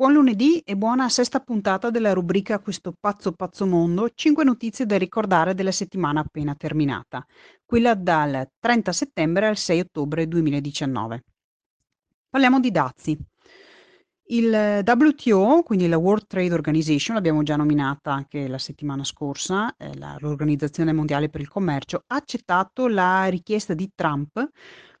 Buon 0.00 0.12
lunedì 0.12 0.60
e 0.60 0.76
buona 0.76 1.08
sesta 1.08 1.40
puntata 1.40 1.90
della 1.90 2.12
rubrica 2.12 2.60
Questo 2.60 2.92
pazzo 2.92 3.32
pazzo 3.32 3.66
mondo, 3.66 4.08
5 4.14 4.44
notizie 4.44 4.86
da 4.86 4.96
ricordare 4.96 5.54
della 5.54 5.72
settimana 5.72 6.20
appena 6.20 6.54
terminata, 6.54 7.26
quella 7.64 7.96
dal 7.96 8.48
30 8.60 8.92
settembre 8.92 9.48
al 9.48 9.56
6 9.56 9.80
ottobre 9.80 10.28
2019. 10.28 11.24
Parliamo 12.30 12.60
di 12.60 12.70
dazi. 12.70 13.18
Il 14.26 14.84
WTO, 14.84 15.64
quindi 15.64 15.88
la 15.88 15.96
World 15.96 16.28
Trade 16.28 16.54
Organization, 16.54 17.16
l'abbiamo 17.16 17.42
già 17.42 17.56
nominata 17.56 18.12
anche 18.12 18.46
la 18.46 18.58
settimana 18.58 19.02
scorsa, 19.02 19.74
la, 19.94 20.16
l'Organizzazione 20.20 20.92
Mondiale 20.92 21.28
per 21.28 21.40
il 21.40 21.48
Commercio, 21.48 22.04
ha 22.06 22.14
accettato 22.14 22.86
la 22.86 23.24
richiesta 23.24 23.74
di 23.74 23.90
Trump 23.96 24.48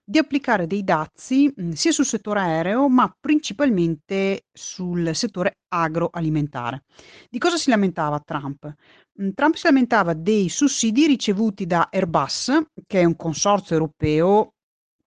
di 0.08 0.16
applicare 0.16 0.66
dei 0.66 0.84
dazi 0.84 1.52
mh, 1.54 1.72
sia 1.72 1.92
sul 1.92 2.06
settore 2.06 2.40
aereo, 2.40 2.88
ma 2.88 3.14
principalmente 3.20 4.46
sul 4.50 5.14
settore 5.14 5.58
agroalimentare. 5.68 6.84
Di 7.28 7.38
cosa 7.38 7.58
si 7.58 7.68
lamentava 7.68 8.18
Trump? 8.20 8.72
Mh, 9.12 9.28
Trump 9.34 9.56
si 9.56 9.66
lamentava 9.66 10.14
dei 10.14 10.48
sussidi 10.48 11.06
ricevuti 11.06 11.66
da 11.66 11.90
Airbus, 11.92 12.58
che 12.86 13.00
è 13.00 13.04
un 13.04 13.16
consorzio 13.16 13.74
europeo 13.76 14.54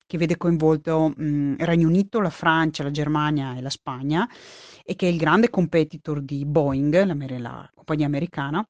che 0.05 0.17
vede 0.19 0.37
coinvolto 0.37 1.13
il 1.17 1.55
Regno 1.57 1.87
Unito, 1.87 2.19
la 2.19 2.29
Francia, 2.29 2.83
la 2.83 2.91
Germania 2.91 3.55
e 3.55 3.61
la 3.61 3.69
Spagna, 3.71 4.29
e 4.83 4.95
che 4.95 5.07
è 5.07 5.09
il 5.09 5.17
grande 5.17 5.49
competitor 5.49 6.21
di 6.21 6.45
Boeing, 6.45 7.03
la, 7.05 7.15
la 7.39 7.71
compagnia 7.73 8.05
americana, 8.05 8.63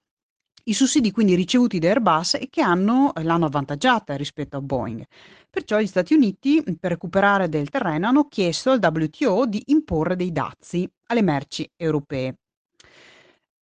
i 0.66 0.74
sussidi 0.74 1.12
quindi 1.12 1.36
ricevuti 1.36 1.80
da 1.80 1.90
Airbus 1.90 2.36
e 2.36 2.48
che 2.50 2.62
hanno, 2.62 3.12
l'hanno 3.22 3.46
avvantaggiata 3.46 4.16
rispetto 4.16 4.58
a 4.58 4.62
Boeing. 4.62 5.06
Perciò 5.50 5.80
gli 5.80 5.88
Stati 5.88 6.14
Uniti, 6.14 6.64
per 6.80 6.92
recuperare 6.92 7.50
del 7.50 7.70
terreno, 7.70 8.08
hanno 8.08 8.28
chiesto 8.28 8.72
al 8.72 8.80
WTO 8.82 9.46
di 9.46 9.64
imporre 9.68 10.16
dei 10.16 10.32
dazi 10.32 10.90
alle 11.08 11.22
merci 11.22 11.70
europee. 11.76 12.36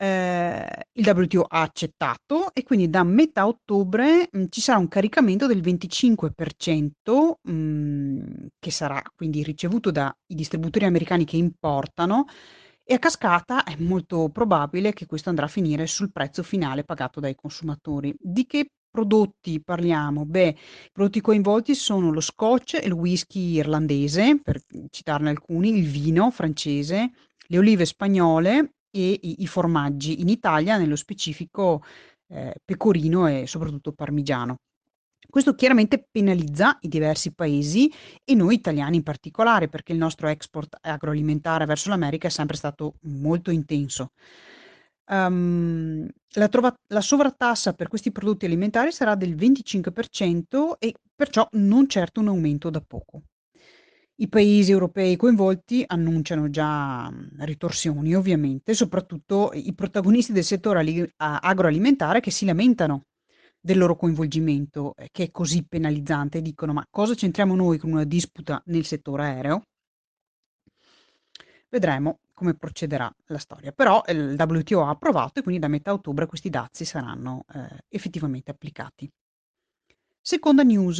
Eh, 0.02 0.88
il 0.94 1.06
WTO 1.06 1.42
ha 1.42 1.62
accettato 1.62 2.54
e 2.54 2.64
quindi 2.64 2.90
da 2.90 3.04
metà 3.04 3.46
ottobre 3.48 4.30
mh, 4.32 4.46
ci 4.48 4.62
sarà 4.62 4.78
un 4.80 4.88
caricamento 4.88 5.46
del 5.46 5.60
25% 5.62 7.34
mh, 7.42 8.48
che 8.60 8.72
sarà 8.72 9.02
quindi 9.14 9.44
ricevuto 9.44 9.92
dai 9.92 10.10
distributori 10.26 10.86
americani 10.86 11.26
che 11.26 11.36
importano 11.36 12.28
e 12.92 12.96
a 12.96 12.98
cascata 12.98 13.64
è 13.66 13.76
molto 13.78 14.30
probabile 14.30 14.94
che 14.94 15.06
questo 15.06 15.30
andrà 15.30 15.46
a 15.46 15.48
finire 15.48 15.86
sul 15.86 16.12
prezzo 16.12 16.42
finale 16.42 16.84
pagato 16.84 17.20
dai 17.20 17.36
consumatori. 17.36 18.16
Di 18.20 18.48
che 18.48 18.72
prodotti 18.90 19.62
parliamo? 19.62 20.26
Beh, 20.26 20.48
i 20.48 20.90
prodotti 20.92 21.22
coinvolti 21.22 21.76
sono 21.76 22.12
lo 22.12 22.20
scotch 22.20 22.74
e 22.74 22.88
il 22.88 22.94
whisky 22.94 23.58
irlandese, 23.58 24.40
per 24.42 24.64
citarne 24.90 25.30
alcuni, 25.30 25.78
il 25.78 25.86
vino 25.86 26.32
francese, 26.32 27.12
le 27.46 27.58
olive 27.60 27.86
spagnole 27.86 28.74
e 28.90 29.20
i, 29.22 29.44
i 29.44 29.46
formaggi, 29.46 30.22
in 30.22 30.28
Italia 30.28 30.78
nello 30.78 30.96
specifico 30.96 31.84
eh, 32.34 32.56
pecorino 32.66 33.28
e 33.28 33.46
soprattutto 33.46 33.92
parmigiano. 33.92 34.56
Questo 35.30 35.54
chiaramente 35.54 36.08
penalizza 36.10 36.80
i 36.82 36.88
diversi 36.88 37.34
paesi 37.34 37.92
e 38.24 38.34
noi 38.34 38.56
italiani 38.56 38.96
in 38.96 39.04
particolare, 39.04 39.70
perché 39.70 39.92
il 39.92 40.00
nostro 40.00 40.28
export 40.28 40.76
agroalimentare 40.82 41.66
verso 41.66 41.90
l'America 41.90 42.28
è 42.28 42.32
sempre 42.32 42.58
stato 42.58 42.96
molto 43.02 43.52
intenso. 43.52 44.12
Um, 45.06 46.08
la, 46.34 46.48
trova- 46.48 46.74
la, 46.88 47.02
sovrattassa 47.02 47.74
per 47.74 47.88
questi 47.90 48.12
prodotti 48.12 48.46
alimentari 48.46 48.92
sarà 48.92 49.14
del 49.14 49.36
25% 49.36 50.78
e 50.80 50.96
perciò 51.16 51.48
non 51.54 51.88
certo 51.88 52.22
un 52.22 52.30
aumento 52.30 52.72
da 52.72 52.82
poco. 52.82 53.22
I 54.16 54.28
paesi 54.30 54.72
europei 54.72 55.16
coinvolti 55.16 55.84
annunciano 55.86 56.50
già 56.50 57.12
ritorsioni, 57.38 58.16
ovviamente, 58.16 58.74
soprattutto 58.74 59.52
i 59.54 59.74
protagonisti 59.74 60.32
del 60.32 60.44
settore 60.44 60.80
ali- 60.80 61.14
agroalimentare 61.18 62.20
che 62.20 62.32
si 62.32 62.46
lamentano 62.46 63.04
del 63.60 63.78
loro 63.78 63.96
coinvolgimento, 63.96 64.94
eh, 64.96 65.10
che 65.12 65.26
è 65.26 65.32
così 65.32 65.66
penalizzante, 65.68 66.42
dicono: 66.42 66.74
"Ma 66.74 66.86
cosa 66.90 67.14
c'entriamo 67.14 67.56
noi 67.56 67.78
con 67.78 67.92
una 67.92 68.04
disputa 68.06 68.62
nel 68.66 68.86
settore 68.86 69.24
aereo?" 69.24 69.62
Vedremo 71.70 72.20
come 72.34 72.56
procederà 72.56 73.14
la 73.28 73.38
storia. 73.38 73.72
Però 73.72 74.04
eh, 74.06 74.14
il 74.14 74.36
WTO 74.38 74.84
ha 74.84 74.90
approvato 74.90 75.40
e 75.40 75.44
quindi 75.44 75.60
da 75.60 75.68
metà 75.68 75.94
ottobre 75.94 76.26
questi 76.26 76.50
dazi 76.50 76.86
saranno 76.86 77.44
eh, 77.54 77.84
effettivamente 77.90 78.52
applicati. 78.52 79.10
Seconda 80.22 80.64
news. 80.64 81.00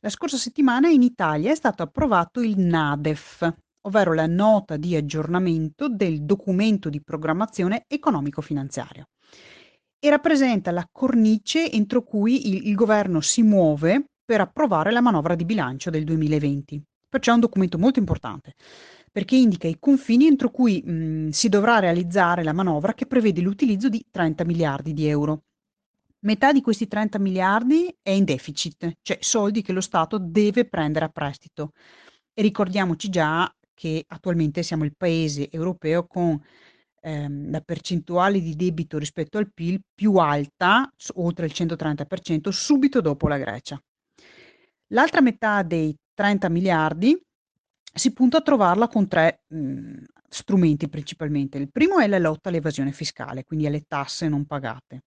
La 0.00 0.08
scorsa 0.08 0.36
settimana 0.36 0.88
in 0.88 1.02
Italia 1.02 1.50
è 1.50 1.54
stato 1.54 1.82
approvato 1.82 2.40
il 2.40 2.58
NADEF, 2.58 3.52
ovvero 3.82 4.12
la 4.12 4.26
nota 4.26 4.76
di 4.76 4.96
aggiornamento 4.96 5.88
del 5.88 6.24
documento 6.24 6.88
di 6.88 7.02
programmazione 7.02 7.84
economico-finanziario 7.86 9.08
e 9.98 10.10
rappresenta 10.10 10.70
la 10.70 10.86
cornice 10.90 11.70
entro 11.70 12.02
cui 12.02 12.48
il, 12.48 12.68
il 12.68 12.74
governo 12.74 13.20
si 13.20 13.42
muove 13.42 14.04
per 14.24 14.40
approvare 14.40 14.90
la 14.90 15.00
manovra 15.00 15.34
di 15.34 15.44
bilancio 15.44 15.90
del 15.90 16.04
2020. 16.04 16.82
Perciò 17.08 17.32
è 17.32 17.34
un 17.34 17.40
documento 17.40 17.78
molto 17.78 17.98
importante 17.98 18.54
perché 19.10 19.36
indica 19.36 19.66
i 19.66 19.78
confini 19.78 20.26
entro 20.26 20.50
cui 20.50 20.82
mh, 20.82 21.30
si 21.30 21.48
dovrà 21.48 21.78
realizzare 21.78 22.42
la 22.42 22.52
manovra 22.52 22.94
che 22.94 23.06
prevede 23.06 23.40
l'utilizzo 23.40 23.88
di 23.88 24.04
30 24.10 24.44
miliardi 24.44 24.92
di 24.92 25.06
euro. 25.06 25.42
Metà 26.20 26.52
di 26.52 26.60
questi 26.60 26.88
30 26.88 27.18
miliardi 27.18 27.92
è 28.02 28.10
in 28.10 28.24
deficit, 28.24 28.98
cioè 29.02 29.18
soldi 29.20 29.62
che 29.62 29.72
lo 29.72 29.80
Stato 29.80 30.18
deve 30.18 30.66
prendere 30.66 31.06
a 31.06 31.08
prestito. 31.08 31.72
E 32.34 32.42
ricordiamoci 32.42 33.08
già 33.08 33.52
che 33.74 34.04
attualmente 34.06 34.62
siamo 34.62 34.84
il 34.84 34.94
paese 34.96 35.48
europeo 35.50 36.06
con 36.06 36.40
ehm, 37.08 37.50
la 37.50 37.60
percentuale 37.60 38.40
di 38.40 38.54
debito 38.54 38.98
rispetto 38.98 39.38
al 39.38 39.50
PIL 39.52 39.80
più 39.94 40.16
alta, 40.16 40.90
oltre 41.14 41.46
il 41.46 41.52
130%, 41.54 42.50
subito 42.50 43.00
dopo 43.00 43.28
la 43.28 43.38
Grecia. 43.38 43.80
L'altra 44.88 45.20
metà 45.20 45.62
dei 45.62 45.94
30 46.14 46.48
miliardi 46.48 47.20
si 47.94 48.12
punta 48.12 48.38
a 48.38 48.42
trovarla 48.42 48.88
con 48.88 49.08
tre 49.08 49.42
mh, 49.48 50.04
strumenti 50.28 50.88
principalmente. 50.88 51.58
Il 51.58 51.70
primo 51.70 51.98
è 51.98 52.06
la 52.06 52.18
lotta 52.18 52.48
all'evasione 52.48 52.92
fiscale, 52.92 53.44
quindi 53.44 53.66
alle 53.66 53.84
tasse 53.86 54.28
non 54.28 54.46
pagate, 54.46 55.02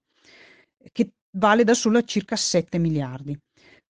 che 0.91 1.11
vale 1.31 1.63
da 1.63 1.73
solo 1.73 2.01
circa 2.03 2.35
7 2.35 2.77
miliardi. 2.77 3.37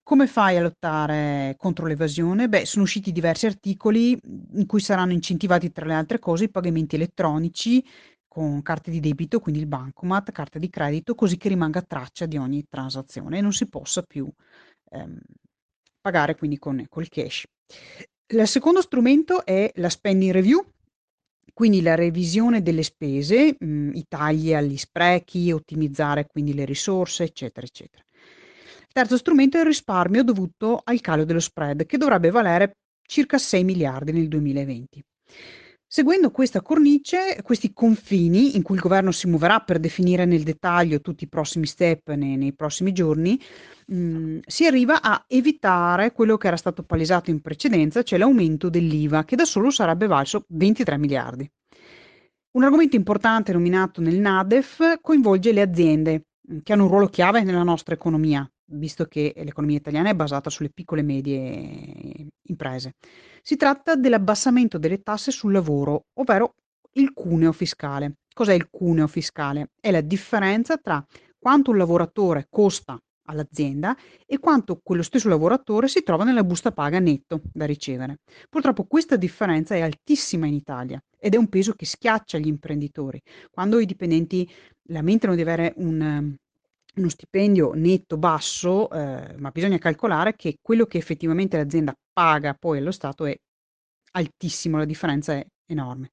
Come 0.04 0.26
fai 0.26 0.56
a 0.56 0.62
lottare 0.62 1.54
contro 1.56 1.86
l'evasione? 1.86 2.48
Beh, 2.48 2.66
sono 2.66 2.82
usciti 2.84 3.12
diversi 3.12 3.46
articoli 3.46 4.18
in 4.54 4.66
cui 4.66 4.80
saranno 4.80 5.12
incentivati, 5.12 5.70
tra 5.70 5.86
le 5.86 5.94
altre 5.94 6.18
cose, 6.18 6.44
i 6.44 6.50
pagamenti 6.50 6.96
elettronici 6.96 7.84
con 8.26 8.62
carte 8.62 8.90
di 8.90 8.98
debito, 8.98 9.38
quindi 9.38 9.60
il 9.60 9.66
bancomat, 9.66 10.32
carta 10.32 10.58
di 10.58 10.68
credito, 10.70 11.14
così 11.14 11.36
che 11.36 11.48
rimanga 11.48 11.82
traccia 11.82 12.26
di 12.26 12.36
ogni 12.36 12.64
transazione 12.68 13.38
e 13.38 13.40
non 13.42 13.52
si 13.52 13.68
possa 13.68 14.02
più 14.02 14.28
ehm, 14.90 15.18
pagare 16.00 16.34
quindi 16.36 16.58
con, 16.58 16.84
col 16.88 17.08
cash. 17.08 17.44
Il 18.26 18.46
secondo 18.48 18.80
strumento 18.80 19.44
è 19.44 19.70
la 19.76 19.88
spending 19.90 20.32
review, 20.32 20.64
quindi 21.52 21.80
la 21.82 21.94
revisione 21.94 22.62
delle 22.62 22.82
spese, 22.82 23.54
mh, 23.58 23.66
mm, 23.66 23.94
i 23.94 24.04
tagli 24.08 24.52
agli 24.54 24.76
sprechi, 24.78 25.52
ottimizzare 25.52 26.26
quindi 26.26 26.54
le 26.54 26.64
risorse, 26.64 27.24
eccetera, 27.24 27.66
eccetera. 27.66 28.02
Terzo 28.92 29.16
strumento 29.16 29.56
è 29.56 29.60
il 29.60 29.66
risparmio 29.66 30.22
dovuto 30.22 30.80
al 30.82 31.00
calo 31.00 31.24
dello 31.24 31.40
spread, 31.40 31.86
che 31.86 31.98
dovrebbe 31.98 32.30
valere 32.30 32.76
circa 33.06 33.38
6 33.38 33.64
miliardi 33.64 34.12
nel 34.12 34.28
2020. 34.28 35.04
Seguendo 35.94 36.30
questa 36.30 36.62
cornice, 36.62 37.38
questi 37.42 37.74
confini 37.74 38.56
in 38.56 38.62
cui 38.62 38.76
il 38.76 38.80
governo 38.80 39.10
si 39.12 39.26
muoverà 39.26 39.60
per 39.60 39.78
definire 39.78 40.24
nel 40.24 40.42
dettaglio 40.42 41.02
tutti 41.02 41.24
i 41.24 41.28
prossimi 41.28 41.66
step 41.66 42.12
nei, 42.14 42.38
nei 42.38 42.54
prossimi 42.54 42.92
giorni, 42.92 43.38
mh, 43.88 43.96
mm, 43.96 44.38
si 44.46 44.66
arriva 44.66 45.02
a 45.02 45.22
evitare 45.28 46.12
quello 46.12 46.38
che 46.38 46.46
era 46.46 46.56
stato 46.56 46.82
palesato 46.82 47.28
in 47.28 47.42
precedenza, 47.42 48.02
cioè 48.02 48.18
l'aumento 48.18 48.70
dell'IVA, 48.70 49.26
che 49.26 49.36
da 49.36 49.44
solo 49.44 49.68
sarebbe 49.68 50.06
valso 50.06 50.46
23 50.48 50.96
miliardi. 50.96 51.46
Un 52.52 52.64
argomento 52.64 52.96
importante 52.96 53.52
nominato 53.52 54.00
nel 54.00 54.18
NADEF 54.18 54.98
coinvolge 55.02 55.52
le 55.52 55.60
aziende, 55.60 56.24
mm, 56.50 56.58
che 56.62 56.72
hanno 56.72 56.84
un 56.84 56.88
ruolo 56.88 57.08
chiave 57.08 57.42
nella 57.42 57.64
nostra 57.64 57.92
economia, 57.92 58.50
visto 58.72 59.06
che 59.06 59.32
l'economia 59.36 59.76
italiana 59.76 60.10
è 60.10 60.14
basata 60.14 60.50
sulle 60.50 60.70
piccole 60.70 61.00
e 61.00 61.04
medie 61.04 62.26
imprese. 62.48 62.94
Si 63.42 63.56
tratta 63.56 63.94
dell'abbassamento 63.96 64.78
delle 64.78 65.02
tasse 65.02 65.30
sul 65.30 65.52
lavoro, 65.52 66.06
ovvero 66.14 66.54
il 66.92 67.12
cuneo 67.12 67.52
fiscale. 67.52 68.16
Cos'è 68.32 68.54
il 68.54 68.68
cuneo 68.70 69.06
fiscale? 69.06 69.70
È 69.80 69.90
la 69.90 70.00
differenza 70.00 70.76
tra 70.78 71.04
quanto 71.38 71.70
un 71.70 71.76
lavoratore 71.76 72.46
costa 72.48 72.98
all'azienda 73.26 73.96
e 74.26 74.38
quanto 74.38 74.80
quello 74.82 75.02
stesso 75.02 75.28
lavoratore 75.28 75.88
si 75.88 76.02
trova 76.02 76.24
nella 76.24 76.44
busta 76.44 76.72
paga 76.72 76.98
netto 76.98 77.40
da 77.52 77.66
ricevere. 77.66 78.18
Purtroppo 78.48 78.84
questa 78.84 79.16
differenza 79.16 79.74
è 79.74 79.80
altissima 79.80 80.46
in 80.46 80.54
Italia 80.54 81.02
ed 81.18 81.34
è 81.34 81.36
un 81.36 81.48
peso 81.48 81.74
che 81.74 81.86
schiaccia 81.86 82.38
gli 82.38 82.48
imprenditori. 82.48 83.20
Quando 83.50 83.78
i 83.78 83.86
dipendenti 83.86 84.48
lamentano 84.88 85.34
di 85.34 85.40
avere 85.40 85.72
un, 85.76 86.34
uno 86.96 87.08
stipendio 87.08 87.72
netto 87.74 88.18
basso, 88.18 88.90
eh, 88.90 89.34
ma 89.38 89.50
bisogna 89.50 89.78
calcolare 89.78 90.34
che 90.36 90.56
quello 90.60 90.84
che 90.86 90.98
effettivamente 90.98 91.56
l'azienda 91.56 91.94
paga 92.12 92.54
poi 92.54 92.78
allo 92.78 92.90
Stato 92.90 93.24
è 93.24 93.34
altissimo, 94.12 94.78
la 94.78 94.84
differenza 94.84 95.34
è 95.34 95.44
enorme. 95.66 96.10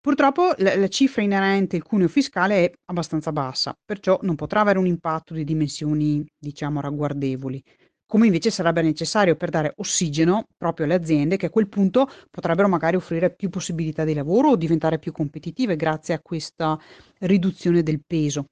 Purtroppo 0.00 0.52
la, 0.58 0.76
la 0.76 0.88
cifra 0.88 1.22
inerente 1.22 1.76
al 1.76 1.82
cuneo 1.82 2.08
fiscale 2.08 2.64
è 2.64 2.72
abbastanza 2.90 3.32
bassa, 3.32 3.74
perciò 3.84 4.18
non 4.22 4.36
potrà 4.36 4.60
avere 4.60 4.78
un 4.78 4.86
impatto 4.86 5.34
di 5.34 5.44
dimensioni, 5.44 6.24
diciamo, 6.38 6.80
ragguardevoli, 6.80 7.62
come 8.06 8.26
invece 8.26 8.50
sarebbe 8.50 8.82
necessario 8.82 9.34
per 9.34 9.50
dare 9.50 9.72
ossigeno 9.76 10.44
proprio 10.56 10.86
alle 10.86 10.94
aziende 10.94 11.36
che 11.36 11.46
a 11.46 11.50
quel 11.50 11.68
punto 11.68 12.08
potrebbero 12.30 12.68
magari 12.68 12.94
offrire 12.94 13.34
più 13.34 13.48
possibilità 13.48 14.04
di 14.04 14.14
lavoro 14.14 14.50
o 14.50 14.56
diventare 14.56 15.00
più 15.00 15.10
competitive 15.10 15.74
grazie 15.74 16.14
a 16.14 16.20
questa 16.20 16.78
riduzione 17.18 17.82
del 17.82 18.00
peso 18.06 18.46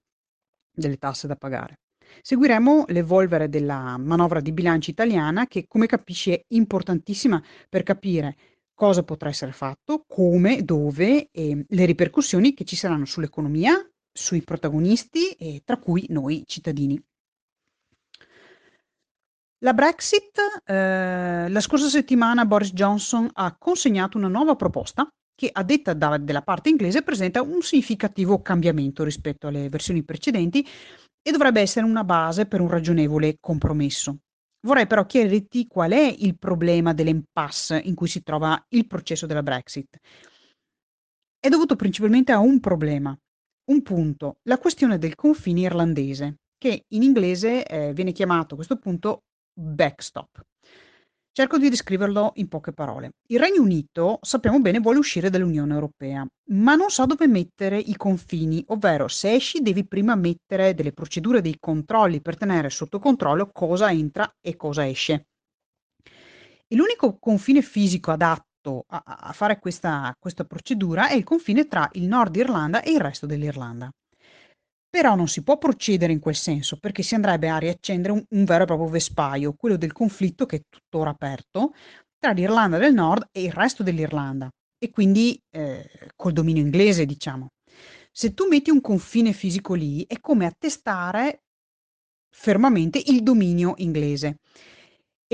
delle 0.74 0.96
tasse 0.96 1.26
da 1.26 1.36
pagare. 1.36 1.78
Seguiremo 2.20 2.84
l'evolvere 2.88 3.48
della 3.48 3.96
manovra 3.96 4.40
di 4.40 4.52
bilancio 4.52 4.90
italiana 4.90 5.46
che, 5.46 5.66
come 5.66 5.86
capisci, 5.86 6.32
è 6.32 6.44
importantissima 6.48 7.42
per 7.68 7.82
capire 7.82 8.36
cosa 8.74 9.02
potrà 9.02 9.28
essere 9.28 9.52
fatto, 9.52 10.04
come, 10.06 10.62
dove 10.62 11.28
e 11.30 11.64
le 11.66 11.84
ripercussioni 11.84 12.54
che 12.54 12.64
ci 12.64 12.76
saranno 12.76 13.04
sull'economia, 13.04 13.74
sui 14.12 14.42
protagonisti 14.42 15.30
e 15.30 15.62
tra 15.64 15.78
cui 15.78 16.06
noi 16.08 16.44
cittadini. 16.46 17.00
La 19.58 19.72
Brexit, 19.72 20.38
eh, 20.66 21.48
la 21.48 21.60
scorsa 21.60 21.88
settimana 21.88 22.44
Boris 22.44 22.72
Johnson 22.72 23.28
ha 23.32 23.56
consegnato 23.56 24.18
una 24.18 24.28
nuova 24.28 24.56
proposta 24.56 25.08
che 25.34 25.50
a 25.52 25.62
detta 25.62 25.92
da, 25.94 26.16
della 26.16 26.42
parte 26.42 26.68
inglese 26.68 27.02
presenta 27.02 27.42
un 27.42 27.62
significativo 27.62 28.40
cambiamento 28.40 29.04
rispetto 29.04 29.48
alle 29.48 29.68
versioni 29.68 30.04
precedenti 30.04 30.66
e 31.22 31.30
dovrebbe 31.30 31.60
essere 31.60 31.86
una 31.86 32.04
base 32.04 32.46
per 32.46 32.60
un 32.60 32.68
ragionevole 32.68 33.38
compromesso. 33.40 34.18
Vorrei 34.64 34.86
però 34.86 35.04
chiarirti 35.04 35.66
qual 35.66 35.92
è 35.92 36.14
il 36.18 36.38
problema 36.38 36.94
dell'impasse 36.94 37.80
in 37.84 37.94
cui 37.94 38.08
si 38.08 38.22
trova 38.22 38.62
il 38.70 38.86
processo 38.86 39.26
della 39.26 39.42
Brexit. 39.42 39.98
È 41.38 41.48
dovuto 41.48 41.76
principalmente 41.76 42.32
a 42.32 42.38
un 42.38 42.60
problema, 42.60 43.16
un 43.70 43.82
punto, 43.82 44.38
la 44.44 44.58
questione 44.58 44.98
del 44.98 45.14
confine 45.14 45.60
irlandese, 45.60 46.36
che 46.56 46.84
in 46.88 47.02
inglese 47.02 47.66
eh, 47.66 47.92
viene 47.92 48.12
chiamato 48.12 48.54
a 48.54 48.56
questo 48.56 48.78
punto 48.78 49.24
backstop. 49.52 50.42
Cerco 51.36 51.58
di 51.58 51.68
descriverlo 51.68 52.30
in 52.36 52.46
poche 52.46 52.70
parole. 52.70 53.14
Il 53.26 53.40
Regno 53.40 53.60
Unito, 53.60 54.20
sappiamo 54.22 54.60
bene, 54.60 54.78
vuole 54.78 54.98
uscire 54.98 55.30
dall'Unione 55.30 55.74
Europea, 55.74 56.24
ma 56.50 56.76
non 56.76 56.90
sa 56.90 57.06
dove 57.06 57.26
mettere 57.26 57.76
i 57.76 57.96
confini, 57.96 58.62
ovvero 58.68 59.08
se 59.08 59.32
esci 59.32 59.60
devi 59.60 59.84
prima 59.84 60.14
mettere 60.14 60.74
delle 60.74 60.92
procedure, 60.92 61.40
dei 61.40 61.56
controlli 61.58 62.20
per 62.22 62.36
tenere 62.36 62.70
sotto 62.70 63.00
controllo 63.00 63.50
cosa 63.50 63.90
entra 63.90 64.32
e 64.40 64.54
cosa 64.54 64.86
esce. 64.86 65.26
E 66.68 66.76
l'unico 66.76 67.18
confine 67.18 67.62
fisico 67.62 68.12
adatto 68.12 68.84
a, 68.86 69.02
a 69.04 69.32
fare 69.32 69.58
questa, 69.58 70.14
questa 70.16 70.44
procedura 70.44 71.08
è 71.08 71.14
il 71.14 71.24
confine 71.24 71.66
tra 71.66 71.88
il 71.94 72.06
Nord 72.06 72.36
Irlanda 72.36 72.80
e 72.80 72.92
il 72.92 73.00
resto 73.00 73.26
dell'Irlanda. 73.26 73.90
Però 74.94 75.16
non 75.16 75.26
si 75.26 75.42
può 75.42 75.58
procedere 75.58 76.12
in 76.12 76.20
quel 76.20 76.36
senso, 76.36 76.76
perché 76.76 77.02
si 77.02 77.16
andrebbe 77.16 77.48
a 77.48 77.58
riaccendere 77.58 78.12
un, 78.12 78.24
un 78.28 78.44
vero 78.44 78.62
e 78.62 78.66
proprio 78.66 78.88
vespaio, 78.88 79.54
quello 79.54 79.76
del 79.76 79.90
conflitto 79.90 80.46
che 80.46 80.58
è 80.58 80.62
tuttora 80.68 81.10
aperto 81.10 81.74
tra 82.16 82.30
l'Irlanda 82.30 82.78
del 82.78 82.94
Nord 82.94 83.26
e 83.32 83.42
il 83.42 83.50
resto 83.50 83.82
dell'Irlanda, 83.82 84.48
e 84.78 84.90
quindi 84.92 85.36
eh, 85.50 85.90
col 86.14 86.32
dominio 86.32 86.62
inglese, 86.62 87.06
diciamo. 87.06 87.48
Se 88.12 88.34
tu 88.34 88.46
metti 88.46 88.70
un 88.70 88.80
confine 88.80 89.32
fisico 89.32 89.74
lì, 89.74 90.04
è 90.06 90.20
come 90.20 90.46
attestare 90.46 91.40
fermamente 92.30 93.02
il 93.04 93.24
dominio 93.24 93.74
inglese 93.78 94.36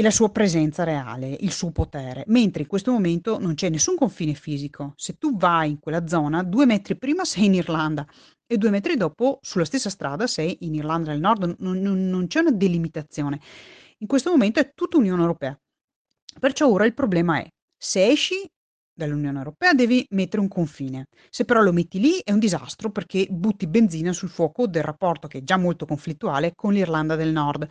e 0.00 0.02
la 0.02 0.10
sua 0.10 0.30
presenza 0.30 0.82
reale, 0.82 1.36
il 1.40 1.52
suo 1.52 1.72
potere, 1.72 2.24
mentre 2.28 2.62
in 2.62 2.68
questo 2.68 2.90
momento 2.90 3.38
non 3.38 3.52
c'è 3.52 3.68
nessun 3.68 3.96
confine 3.96 4.32
fisico. 4.32 4.94
Se 4.96 5.18
tu 5.18 5.36
vai 5.36 5.72
in 5.72 5.78
quella 5.78 6.06
zona, 6.06 6.42
due 6.42 6.64
metri 6.64 6.96
prima 6.96 7.26
sei 7.26 7.44
in 7.44 7.54
Irlanda 7.54 8.06
e 8.46 8.56
due 8.56 8.70
metri 8.70 8.96
dopo 8.96 9.40
sulla 9.42 9.66
stessa 9.66 9.90
strada 9.90 10.26
sei 10.26 10.56
in 10.60 10.74
Irlanda 10.74 11.10
del 11.10 11.20
Nord, 11.20 11.56
non, 11.58 11.80
non, 11.80 12.08
non 12.08 12.26
c'è 12.28 12.40
una 12.40 12.50
delimitazione. 12.50 13.40
In 13.98 14.06
questo 14.06 14.30
momento 14.30 14.58
è 14.58 14.72
tutta 14.74 14.96
Unione 14.96 15.20
Europea. 15.20 15.60
Perciò 16.38 16.66
ora 16.66 16.86
il 16.86 16.94
problema 16.94 17.38
è, 17.38 17.46
se 17.76 18.06
esci 18.06 18.50
dall'Unione 19.00 19.38
Europea 19.38 19.72
devi 19.72 20.06
mettere 20.10 20.42
un 20.42 20.48
confine. 20.48 21.06
Se 21.30 21.44
però 21.44 21.62
lo 21.62 21.72
metti 21.72 21.98
lì 21.98 22.20
è 22.22 22.32
un 22.32 22.38
disastro 22.38 22.90
perché 22.90 23.26
butti 23.30 23.66
benzina 23.66 24.12
sul 24.12 24.28
fuoco 24.28 24.66
del 24.66 24.82
rapporto 24.82 25.26
che 25.26 25.38
è 25.38 25.42
già 25.42 25.56
molto 25.56 25.86
conflittuale 25.86 26.52
con 26.54 26.74
l'Irlanda 26.74 27.16
del 27.16 27.32
Nord. 27.32 27.66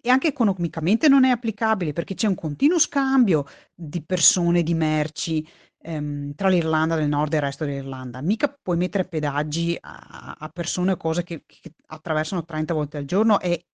E 0.00 0.10
anche 0.10 0.28
economicamente 0.28 1.08
non 1.08 1.24
è 1.24 1.30
applicabile 1.30 1.92
perché 1.92 2.14
c'è 2.14 2.28
un 2.28 2.34
continuo 2.36 2.78
scambio 2.78 3.46
di 3.74 4.02
persone, 4.02 4.62
di 4.62 4.74
merci, 4.74 5.46
ehm, 5.82 6.34
tra 6.34 6.48
l'Irlanda 6.48 6.94
del 6.96 7.08
Nord 7.08 7.32
e 7.32 7.36
il 7.36 7.42
resto 7.42 7.64
dell'Irlanda. 7.64 8.20
Mica 8.20 8.48
puoi 8.62 8.76
mettere 8.76 9.06
pedaggi 9.06 9.76
a, 9.80 10.36
a 10.38 10.48
persone 10.50 10.92
o 10.92 10.96
cose 10.96 11.24
che, 11.24 11.42
che, 11.46 11.72
attraversano 11.86 12.44
30 12.44 12.74
volte 12.74 12.96
al 12.98 13.04
giorno 13.04 13.40
e 13.40 13.66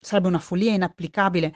sarebbe 0.00 0.28
una 0.28 0.38
follia 0.38 0.72
inapplicabile. 0.72 1.54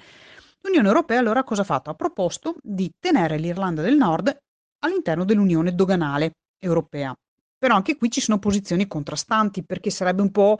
L'Unione 0.60 0.88
Europea 0.88 1.18
allora 1.18 1.44
cosa 1.44 1.62
ha 1.62 1.64
fatto? 1.64 1.90
Ha 1.90 1.94
proposto 1.94 2.56
di 2.62 2.90
tenere 2.98 3.38
l'Irlanda 3.38 3.82
del 3.82 3.96
Nord 3.96 4.36
all'interno 4.80 5.24
dell'Unione 5.24 5.74
doganale 5.74 6.32
europea. 6.58 7.14
Però 7.58 7.74
anche 7.74 7.96
qui 7.96 8.10
ci 8.10 8.20
sono 8.20 8.38
posizioni 8.38 8.86
contrastanti 8.86 9.64
perché 9.64 9.90
sarebbe 9.90 10.22
un 10.22 10.30
po' 10.30 10.58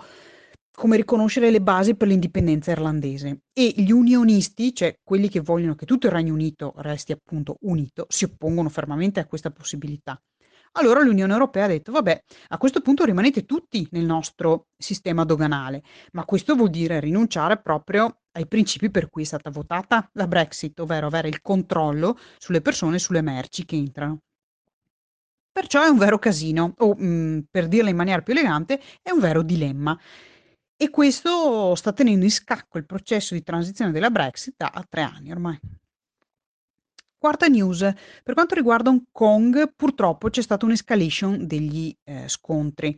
come 0.75 0.97
riconoscere 0.97 1.50
le 1.50 1.61
basi 1.61 1.94
per 1.94 2.09
l'indipendenza 2.09 2.73
irlandese 2.73 3.43
e 3.53 3.73
gli 3.76 3.93
unionisti, 3.93 4.75
cioè 4.75 4.99
quelli 5.03 5.29
che 5.29 5.41
vogliono 5.41 5.75
che 5.75 5.87
tutto 5.87 6.06
il 6.06 6.12
Regno 6.12 6.35
Unito 6.35 6.75
resti 6.79 7.12
appunto 7.12 7.59
unito, 7.61 8.06
si 8.09 8.25
oppongono 8.25 8.69
fermamente 8.69 9.21
a 9.21 9.26
questa 9.26 9.50
possibilità. 9.50 10.21
Allora 10.76 11.00
l'Unione 11.03 11.32
Europea 11.32 11.65
ha 11.65 11.69
detto, 11.69 11.93
vabbè, 11.93 12.25
a 12.49 12.59
questo 12.59 12.81
punto 12.81 13.05
rimanete 13.05 13.44
tutti 13.44 13.87
nel 13.93 14.05
nostro 14.05 14.67
sistema 14.76 15.25
doganale, 15.25 15.85
ma 16.12 16.25
questo 16.25 16.56
vuol 16.56 16.71
dire 16.71 16.99
rinunciare 16.99 17.61
proprio 17.61 18.23
ai 18.32 18.49
principi 18.49 18.91
per 18.91 19.09
cui 19.09 19.23
è 19.23 19.27
stata 19.27 19.50
votata 19.50 20.09
la 20.15 20.27
Brexit, 20.27 20.81
ovvero 20.81 21.06
avere 21.06 21.29
il 21.29 21.41
controllo 21.41 22.19
sulle 22.38 22.61
persone 22.61 22.97
e 22.97 22.99
sulle 22.99 23.23
merci 23.23 23.65
che 23.65 23.77
entrano. 23.77 24.19
Perciò 25.53 25.85
è 25.85 25.88
un 25.88 25.99
vero 25.99 26.19
casino, 26.19 26.75
o 26.79 26.97
mh, 26.97 27.06
mm, 27.06 27.38
per 27.49 27.69
dirla 27.69 27.91
in 27.91 27.97
maniera 27.97 28.23
più 28.23 28.32
elegante, 28.32 28.81
è 29.00 29.12
un 29.12 29.20
vero 29.20 29.43
dilemma. 29.43 29.97
E 30.84 30.90
questo 30.90 31.75
sta 31.76 31.94
tenendo 31.94 32.26
in 32.26 32.31
scacco 32.31 32.76
il 32.76 32.84
processo 32.84 33.32
di 33.32 33.42
transizione 33.42 33.90
della 33.90 34.10
Brexit 34.10 34.52
da 34.58 34.84
tre 34.86 35.00
anni 35.00 35.31
ormai. 35.31 35.58
Quarta 37.16 37.46
news, 37.46 37.90
per 38.22 38.34
quanto 38.34 38.54
riguarda 38.54 38.90
Hong 38.90 39.04
Kong, 39.10 39.72
purtroppo 39.75 40.28
c'è 40.28 40.42
stata 40.42 40.66
un'escalation 40.66 41.46
degli 41.46 41.90
eh, 42.04 42.28
scontri. 42.28 42.94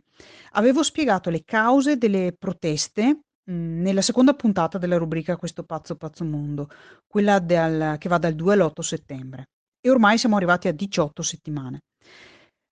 Avevo 0.51 0.83
spiegato 0.83 1.29
le 1.29 1.45
cause 1.45 1.97
delle 1.97 2.35
proteste 2.37 3.21
mh, 3.45 3.53
nella 3.53 4.01
seconda 4.01 4.33
puntata 4.33 4.77
della 4.77 4.97
rubrica 4.97 5.37
Questo 5.37 5.63
pazzo 5.63 5.95
pazzo 5.95 6.25
mondo, 6.25 6.67
quella 7.07 7.39
del, 7.39 7.95
che 7.99 8.09
va 8.09 8.17
dal 8.17 8.35
2 8.35 8.53
all'8 8.53 8.81
settembre. 8.81 9.45
E 9.79 9.89
ormai 9.89 10.17
siamo 10.17 10.35
arrivati 10.35 10.67
a 10.67 10.73
18 10.73 11.21
settimane. 11.21 11.83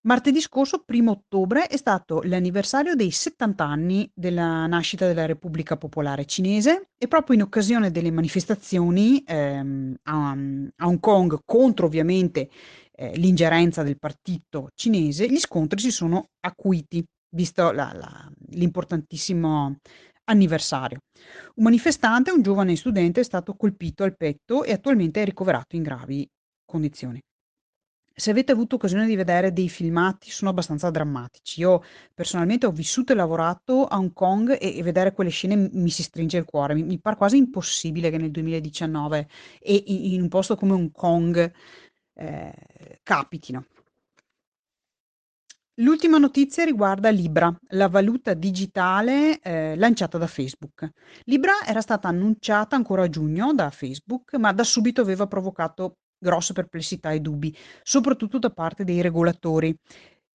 Martedì 0.06 0.40
scorso, 0.40 0.84
primo 0.86 1.12
ottobre, 1.12 1.66
è 1.66 1.78
stato 1.78 2.22
l'anniversario 2.22 2.94
dei 2.94 3.10
70 3.10 3.66
anni 3.66 4.08
della 4.14 4.68
nascita 4.68 5.08
della 5.08 5.26
Repubblica 5.26 5.78
Popolare 5.78 6.26
Cinese 6.26 6.90
e 6.96 7.08
proprio 7.08 7.36
in 7.36 7.42
occasione 7.42 7.90
delle 7.90 8.12
manifestazioni 8.12 9.24
ehm, 9.26 9.96
a, 10.04 10.30
a, 10.30 10.86
Hong 10.86 11.00
Kong 11.00 11.40
contro 11.44 11.88
ovviamente 11.88 12.50
eh, 12.92 13.18
l'ingerenza 13.18 13.82
del 13.82 13.98
partito 13.98 14.70
cinese, 14.76 15.28
gli 15.28 15.40
scontri 15.40 15.80
si 15.80 15.90
sono 15.90 16.28
acuiti, 16.42 17.04
visto 17.36 17.72
la, 17.72 17.92
la, 17.92 18.32
l'importantissimo 18.50 19.78
anniversario. 20.26 21.00
Un 21.56 21.64
manifestante, 21.64 22.30
un 22.30 22.44
giovane 22.44 22.76
studente, 22.76 23.22
è 23.22 23.24
stato 23.24 23.56
colpito 23.56 24.04
al 24.04 24.16
petto 24.16 24.64
e 24.64 24.72
attualmente 24.72 25.24
è 25.24 25.26
ricoverato 25.26 25.76
in 25.76 25.82
gravi 25.82 26.30
condizioni. 26.64 27.20
Se 28.18 28.32
avete 28.32 28.54
avuto 28.54 28.76
occasione 28.76 29.08
di 29.08 29.16
vedere 29.18 29.52
dei 29.52 29.68
filmati, 29.68 30.32
sono 30.32 30.50
abbastanza 30.50 30.90
drammatici. 30.90 31.60
Io 31.60 31.84
personalmente 32.14 32.66
ho 32.66 32.72
vissuto 32.72 33.12
e 33.12 33.16
lavorato 33.16 33.86
a 33.86 33.98
Hong 33.98 34.14
Kong 34.14 34.58
e, 34.58 34.78
e 34.78 34.84
vedere 34.84 35.12
quelle 35.12 35.30
scene 35.30 35.70
mi 35.74 35.90
si 35.90 36.02
stringe 36.02 36.38
il 36.38 36.46
cuore. 36.46 36.76
Mi, 36.76 36.84
mi 36.84 36.98
pare 36.98 37.18
quasi 37.18 37.36
impossibile 37.36 38.10
che 38.10 38.18
nel 38.18 38.32
2019 38.32 39.28
e 39.60 39.84
in, 39.88 40.14
in 40.14 40.22
un 40.22 40.30
posto 40.30 40.56
come 40.56 40.72
Hong 40.72 40.92
Kong 40.94 41.54
eh, 42.14 43.00
capitino. 43.04 43.66
L'ultima 45.80 46.18
notizia 46.18 46.64
riguarda 46.64 47.10
Libra, 47.10 47.54
la 47.72 47.90
valuta 47.90 48.34
digitale 48.34 49.40
eh, 49.42 49.76
lanciata 49.76 50.18
da 50.18 50.28
Facebook. 50.28 50.90
Libra 51.26 51.52
era 51.66 51.82
stata 51.82 52.08
annunciata 52.08 52.78
ancora 52.78 53.04
a 53.04 53.10
giugno 53.10 53.54
da 53.54 53.70
Facebook, 53.72 54.36
ma 54.36 54.54
da 54.54 54.64
subito 54.64 55.02
aveva 55.02 55.28
provocato 55.28 55.98
grosse 56.18 56.54
perplessità 56.54 57.12
e 57.12 57.20
dubbi, 57.20 57.56
soprattutto 57.84 58.40
da 58.40 58.50
parte 58.50 58.84
dei 58.84 59.02
regolatori 59.02 59.76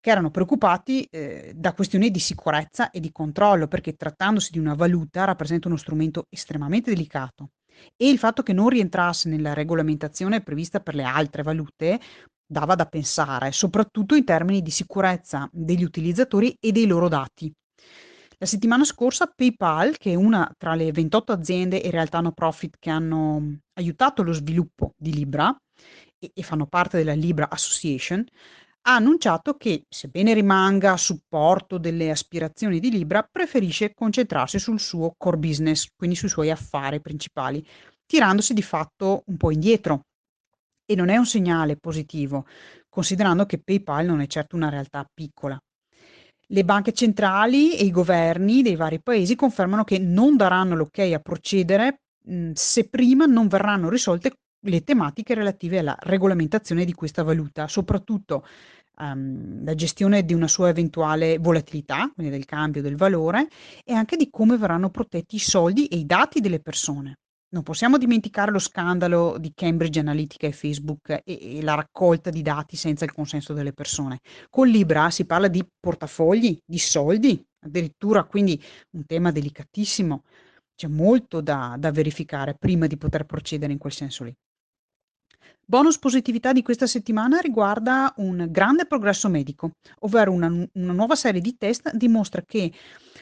che 0.00 0.10
erano 0.10 0.30
preoccupati 0.30 1.06
eh, 1.10 1.52
da 1.54 1.74
questioni 1.74 2.10
di 2.10 2.18
sicurezza 2.18 2.90
e 2.90 3.00
di 3.00 3.12
controllo, 3.12 3.68
perché 3.68 3.94
trattandosi 3.94 4.50
di 4.50 4.58
una 4.58 4.74
valuta 4.74 5.24
rappresenta 5.24 5.68
uno 5.68 5.76
strumento 5.76 6.26
estremamente 6.30 6.90
delicato 6.90 7.50
e 7.96 8.08
il 8.08 8.18
fatto 8.18 8.42
che 8.42 8.52
non 8.52 8.68
rientrasse 8.68 9.28
nella 9.28 9.52
regolamentazione 9.52 10.42
prevista 10.42 10.80
per 10.80 10.94
le 10.94 11.04
altre 11.04 11.42
valute 11.42 12.00
dava 12.46 12.74
da 12.74 12.86
pensare, 12.86 13.52
soprattutto 13.52 14.14
in 14.14 14.24
termini 14.24 14.60
di 14.60 14.70
sicurezza 14.70 15.48
degli 15.52 15.84
utilizzatori 15.84 16.56
e 16.58 16.72
dei 16.72 16.86
loro 16.86 17.08
dati. 17.08 17.52
La 18.38 18.46
settimana 18.46 18.84
scorsa 18.84 19.30
PayPal, 19.34 19.98
che 19.98 20.12
è 20.12 20.14
una 20.14 20.50
tra 20.56 20.74
le 20.74 20.90
28 20.90 21.32
aziende 21.32 21.82
e 21.82 21.90
realtà 21.90 22.20
no 22.20 22.32
profit 22.32 22.76
che 22.78 22.88
hanno 22.88 23.58
aiutato 23.74 24.22
lo 24.22 24.32
sviluppo 24.32 24.94
di 24.96 25.12
Libra 25.12 25.54
e, 26.18 26.30
e 26.34 26.42
fanno 26.42 26.66
parte 26.66 26.98
della 26.98 27.14
Libra 27.14 27.48
Association, 27.48 28.24
ha 28.82 28.94
annunciato 28.94 29.56
che, 29.56 29.84
sebbene 29.88 30.32
rimanga 30.32 30.92
a 30.92 30.96
supporto 30.96 31.76
delle 31.76 32.10
aspirazioni 32.10 32.80
di 32.80 32.90
Libra, 32.90 33.26
preferisce 33.30 33.92
concentrarsi 33.94 34.58
sul 34.58 34.80
suo 34.80 35.14
core 35.18 35.36
business, 35.36 35.88
quindi 35.94 36.16
sui 36.16 36.30
suoi 36.30 36.50
affari 36.50 37.00
principali, 37.00 37.64
tirandosi 38.06 38.54
di 38.54 38.62
fatto 38.62 39.22
un 39.26 39.36
po' 39.36 39.50
indietro. 39.50 40.06
E 40.86 40.94
non 40.96 41.08
è 41.08 41.16
un 41.16 41.26
segnale 41.26 41.76
positivo, 41.76 42.46
considerando 42.88 43.44
che 43.46 43.60
PayPal 43.62 44.06
non 44.06 44.20
è 44.20 44.26
certo 44.26 44.56
una 44.56 44.70
realtà 44.70 45.06
piccola. 45.12 45.58
Le 46.52 46.64
banche 46.64 46.92
centrali 46.92 47.76
e 47.76 47.84
i 47.84 47.92
governi 47.92 48.62
dei 48.62 48.74
vari 48.74 49.00
paesi 49.00 49.36
confermano 49.36 49.84
che 49.84 49.98
non 49.98 50.36
daranno 50.36 50.74
l'ok 50.74 50.98
a 50.98 51.20
procedere 51.20 52.00
mh, 52.24 52.52
se 52.54 52.88
prima 52.88 53.26
non 53.26 53.46
verranno 53.46 53.88
risolte 53.88 54.32
le 54.62 54.82
tematiche 54.82 55.34
relative 55.34 55.78
alla 55.78 55.96
regolamentazione 56.00 56.84
di 56.84 56.92
questa 56.92 57.22
valuta, 57.22 57.68
soprattutto 57.68 58.44
um, 58.98 59.64
la 59.64 59.74
gestione 59.74 60.24
di 60.24 60.34
una 60.34 60.48
sua 60.48 60.68
eventuale 60.68 61.38
volatilità, 61.38 62.10
quindi 62.14 62.32
del 62.32 62.44
cambio 62.44 62.82
del 62.82 62.96
valore, 62.96 63.48
e 63.84 63.92
anche 63.94 64.16
di 64.16 64.28
come 64.30 64.56
verranno 64.56 64.90
protetti 64.90 65.36
i 65.36 65.40
soldi 65.40 65.86
e 65.86 65.96
i 65.96 66.06
dati 66.06 66.40
delle 66.40 66.60
persone. 66.60 67.16
Non 67.52 67.64
possiamo 67.64 67.98
dimenticare 67.98 68.52
lo 68.52 68.60
scandalo 68.60 69.36
di 69.36 69.50
Cambridge 69.52 69.98
Analytica 69.98 70.46
e 70.46 70.52
Facebook 70.52 71.08
e, 71.10 71.22
e 71.24 71.62
la 71.62 71.74
raccolta 71.74 72.30
di 72.30 72.42
dati 72.42 72.76
senza 72.76 73.04
il 73.04 73.12
consenso 73.12 73.52
delle 73.54 73.72
persone. 73.72 74.20
Con 74.48 74.68
Libra 74.68 75.10
si 75.10 75.24
parla 75.24 75.48
di 75.48 75.66
portafogli, 75.80 76.56
di 76.64 76.78
soldi, 76.78 77.44
addirittura 77.64 78.22
quindi 78.22 78.62
un 78.90 79.04
tema 79.04 79.32
delicatissimo. 79.32 80.22
C'è 80.76 80.86
molto 80.86 81.40
da, 81.40 81.74
da 81.76 81.90
verificare 81.90 82.54
prima 82.56 82.86
di 82.86 82.96
poter 82.96 83.24
procedere 83.24 83.72
in 83.72 83.78
quel 83.78 83.92
senso 83.92 84.22
lì. 84.22 84.34
Bonus 85.70 85.98
positività 85.98 86.52
di 86.52 86.62
questa 86.62 86.88
settimana 86.88 87.38
riguarda 87.38 88.12
un 88.16 88.48
grande 88.50 88.86
progresso 88.86 89.28
medico, 89.28 89.74
ovvero 90.00 90.32
una, 90.32 90.48
una 90.48 90.92
nuova 90.92 91.14
serie 91.14 91.40
di 91.40 91.56
test 91.56 91.94
dimostra 91.94 92.42
che 92.42 92.72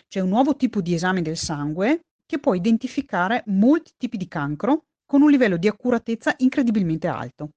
c'è 0.09 0.21
un 0.21 0.31
nuovo 0.31 0.57
tipo 0.57 0.81
di 0.81 0.95
esame 0.95 1.21
del 1.21 1.37
sangue 1.37 2.07
che 2.25 2.39
può 2.39 2.55
identificare 2.55 3.43
molti 3.49 3.93
tipi 3.99 4.17
di 4.17 4.27
cancro 4.29 4.85
con 5.05 5.21
un 5.21 5.29
livello 5.29 5.59
di 5.59 5.69
accuratezza 5.69 6.37
incredibilmente 6.39 7.07
alto. 7.07 7.51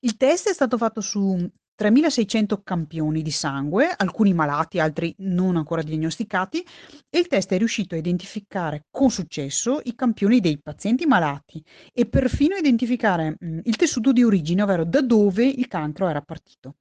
Il 0.00 0.16
test 0.16 0.48
è 0.48 0.52
stato 0.52 0.78
fatto 0.78 1.00
su 1.00 1.48
3.600 1.76 2.60
campioni 2.62 3.22
di 3.22 3.30
sangue, 3.30 3.92
alcuni 3.96 4.32
malati, 4.32 4.78
altri 4.78 5.14
non 5.18 5.56
ancora 5.56 5.82
diagnosticati, 5.82 6.64
e 7.10 7.18
il 7.18 7.26
test 7.26 7.52
è 7.52 7.58
riuscito 7.58 7.94
a 7.94 7.98
identificare 7.98 8.86
con 8.90 9.10
successo 9.10 9.80
i 9.84 9.94
campioni 9.94 10.40
dei 10.40 10.60
pazienti 10.60 11.06
malati 11.06 11.62
e 11.92 12.06
perfino 12.06 12.56
identificare 12.56 13.36
mh, 13.38 13.60
il 13.64 13.76
tessuto 13.76 14.12
di 14.12 14.22
origine, 14.22 14.62
ovvero 14.62 14.84
da 14.84 15.02
dove 15.02 15.44
il 15.44 15.66
cancro 15.66 16.08
era 16.08 16.20
partito. 16.20 16.76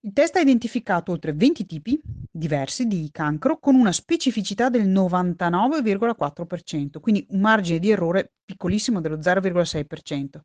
Il 0.00 0.12
test 0.12 0.36
ha 0.36 0.40
identificato 0.40 1.10
oltre 1.10 1.32
20 1.32 1.66
tipi 1.66 2.00
diversi 2.30 2.86
di 2.86 3.08
cancro 3.10 3.58
con 3.58 3.74
una 3.74 3.90
specificità 3.90 4.68
del 4.68 4.88
99,4%, 4.88 7.00
quindi 7.00 7.26
un 7.30 7.40
margine 7.40 7.80
di 7.80 7.90
errore 7.90 8.34
piccolissimo 8.44 9.00
dello 9.00 9.16
0,6%. 9.16 10.40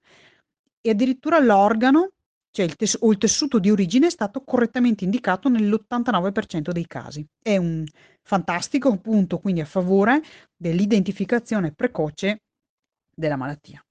E 0.81 0.89
addirittura 0.89 1.37
l'organo 1.37 2.13
cioè 2.51 2.65
il 2.65 2.75
tes- 2.75 2.97
o 2.99 3.11
il 3.11 3.17
tessuto 3.17 3.59
di 3.59 3.71
origine 3.71 4.07
è 4.07 4.11
stato 4.11 4.43
correttamente 4.43 5.03
indicato 5.03 5.49
nell'89% 5.49 6.71
dei 6.71 6.85
casi. 6.85 7.25
È 7.41 7.57
un 7.57 7.85
fantastico 8.21 8.95
punto 8.97 9.39
quindi 9.39 9.61
a 9.61 9.65
favore 9.65 10.21
dell'identificazione 10.55 11.71
precoce 11.71 12.43
della 13.15 13.37
malattia. 13.37 13.83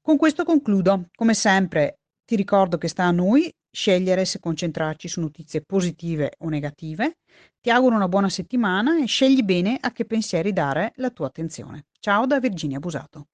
Con 0.00 0.16
questo 0.16 0.44
concludo. 0.44 1.08
Come 1.14 1.34
sempre 1.34 1.98
ti 2.24 2.36
ricordo 2.36 2.78
che 2.78 2.88
sta 2.88 3.04
a 3.04 3.10
noi 3.10 3.52
scegliere 3.70 4.24
se 4.24 4.38
concentrarci 4.38 5.08
su 5.08 5.20
notizie 5.20 5.62
positive 5.62 6.34
o 6.38 6.48
negative. 6.48 7.18
Ti 7.60 7.70
auguro 7.70 7.96
una 7.96 8.08
buona 8.08 8.28
settimana 8.28 9.02
e 9.02 9.06
scegli 9.06 9.42
bene 9.42 9.76
a 9.80 9.92
che 9.92 10.04
pensieri 10.04 10.52
dare 10.52 10.92
la 10.96 11.10
tua 11.10 11.26
attenzione. 11.26 11.86
Ciao 11.98 12.24
da 12.26 12.40
Virginia 12.40 12.78
Busato. 12.78 13.26